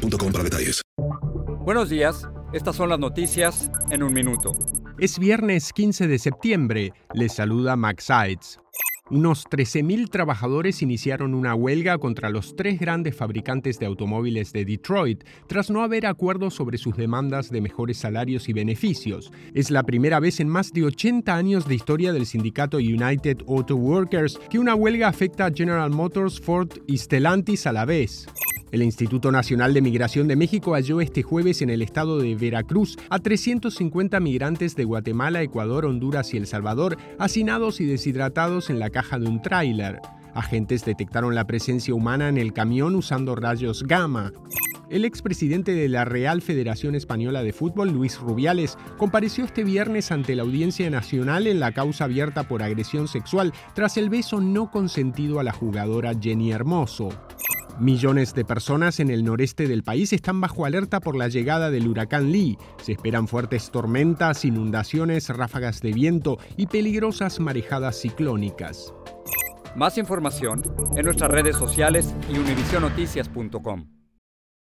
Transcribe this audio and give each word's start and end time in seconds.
para 0.00 0.44
detalles. 0.44 0.82
Buenos 1.64 1.90
días, 1.90 2.28
estas 2.52 2.76
son 2.76 2.88
las 2.88 2.98
noticias 2.98 3.70
en 3.90 4.02
un 4.02 4.12
minuto. 4.12 4.52
Es 4.98 5.18
viernes 5.18 5.72
15 5.72 6.08
de 6.08 6.18
septiembre, 6.18 6.92
les 7.14 7.34
saluda 7.34 7.76
Max 7.76 8.04
Sides. 8.04 8.58
Unos 9.10 9.44
13.000 9.46 10.08
trabajadores 10.08 10.82
iniciaron 10.82 11.34
una 11.34 11.56
huelga 11.56 11.98
contra 11.98 12.30
los 12.30 12.54
tres 12.54 12.78
grandes 12.78 13.16
fabricantes 13.16 13.80
de 13.80 13.86
automóviles 13.86 14.52
de 14.52 14.64
Detroit 14.64 15.24
tras 15.48 15.68
no 15.68 15.82
haber 15.82 16.06
acuerdos 16.06 16.54
sobre 16.54 16.78
sus 16.78 16.96
demandas 16.96 17.50
de 17.50 17.60
mejores 17.60 17.98
salarios 17.98 18.48
y 18.48 18.52
beneficios. 18.52 19.32
Es 19.52 19.72
la 19.72 19.82
primera 19.82 20.20
vez 20.20 20.38
en 20.38 20.48
más 20.48 20.72
de 20.72 20.84
80 20.84 21.34
años 21.34 21.66
de 21.66 21.74
historia 21.74 22.12
del 22.12 22.24
sindicato 22.24 22.76
United 22.76 23.38
Auto 23.48 23.74
Workers 23.74 24.38
que 24.48 24.60
una 24.60 24.76
huelga 24.76 25.08
afecta 25.08 25.46
a 25.46 25.52
General 25.52 25.90
Motors, 25.90 26.40
Ford 26.40 26.70
y 26.86 26.96
Stellantis 26.96 27.66
a 27.66 27.72
la 27.72 27.84
vez. 27.84 28.28
El 28.72 28.82
Instituto 28.84 29.32
Nacional 29.32 29.74
de 29.74 29.82
Migración 29.82 30.28
de 30.28 30.36
México 30.36 30.74
halló 30.74 31.00
este 31.00 31.24
jueves 31.24 31.60
en 31.60 31.70
el 31.70 31.82
estado 31.82 32.18
de 32.18 32.36
Veracruz 32.36 32.96
a 33.08 33.18
350 33.18 34.20
migrantes 34.20 34.76
de 34.76 34.84
Guatemala, 34.84 35.42
Ecuador, 35.42 35.86
Honduras 35.86 36.32
y 36.34 36.36
El 36.36 36.46
Salvador, 36.46 36.96
hacinados 37.18 37.80
y 37.80 37.86
deshidratados 37.86 38.70
en 38.70 38.78
la 38.78 38.90
caja 38.90 39.18
de 39.18 39.26
un 39.26 39.42
tráiler. 39.42 39.98
Agentes 40.34 40.84
detectaron 40.84 41.34
la 41.34 41.48
presencia 41.48 41.94
humana 41.94 42.28
en 42.28 42.38
el 42.38 42.52
camión 42.52 42.94
usando 42.94 43.34
rayos 43.34 43.82
gamma. 43.82 44.32
El 44.88 45.04
expresidente 45.04 45.72
de 45.72 45.88
la 45.88 46.04
Real 46.04 46.40
Federación 46.40 46.94
Española 46.94 47.42
de 47.42 47.52
Fútbol, 47.52 47.90
Luis 47.90 48.20
Rubiales, 48.20 48.78
compareció 48.98 49.44
este 49.44 49.64
viernes 49.64 50.12
ante 50.12 50.36
la 50.36 50.42
Audiencia 50.42 50.88
Nacional 50.90 51.48
en 51.48 51.58
la 51.58 51.72
causa 51.72 52.04
abierta 52.04 52.46
por 52.46 52.62
agresión 52.62 53.08
sexual 53.08 53.52
tras 53.74 53.96
el 53.96 54.10
beso 54.10 54.40
no 54.40 54.70
consentido 54.70 55.40
a 55.40 55.44
la 55.44 55.52
jugadora 55.52 56.12
Jenny 56.20 56.52
Hermoso. 56.52 57.10
Millones 57.80 58.34
de 58.34 58.44
personas 58.44 59.00
en 59.00 59.08
el 59.08 59.24
noreste 59.24 59.66
del 59.66 59.82
país 59.82 60.12
están 60.12 60.38
bajo 60.38 60.66
alerta 60.66 61.00
por 61.00 61.16
la 61.16 61.28
llegada 61.28 61.70
del 61.70 61.88
huracán 61.88 62.30
Lee. 62.30 62.58
Se 62.82 62.92
esperan 62.92 63.26
fuertes 63.26 63.70
tormentas, 63.70 64.44
inundaciones, 64.44 65.30
ráfagas 65.30 65.80
de 65.80 65.94
viento 65.94 66.38
y 66.58 66.66
peligrosas 66.66 67.40
marejadas 67.40 67.98
ciclónicas. 67.98 68.92
Más 69.74 69.96
información 69.96 70.62
en 70.94 71.06
nuestras 71.06 71.30
redes 71.30 71.56
sociales 71.56 72.14
y 72.30 72.36
univisionoticias.com. 72.36 73.99